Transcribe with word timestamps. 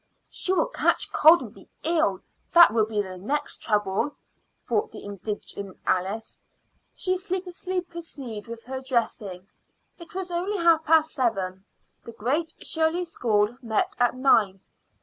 "She 0.31 0.51
will 0.51 0.65
catch 0.65 1.11
cold 1.11 1.41
and 1.43 1.53
be 1.53 1.69
ill; 1.83 2.21
that 2.53 2.73
will 2.73 2.87
be 2.87 3.03
the 3.03 3.19
next 3.19 3.61
trouble," 3.61 4.15
thought 4.67 4.91
the 4.91 5.05
indignant 5.05 5.77
Alice. 5.85 6.41
She 6.95 7.15
sleepily 7.17 7.81
proceeded 7.81 8.47
with 8.47 8.63
her 8.63 8.81
dressing. 8.81 9.47
It 9.99 10.15
was 10.15 10.31
only 10.31 10.57
half 10.57 10.83
past 10.85 11.11
seven. 11.13 11.65
The 12.03 12.13
Great 12.13 12.55
Shirley 12.65 13.05
School 13.05 13.59
met 13.61 13.95
at 13.99 14.15
nine. 14.15 14.61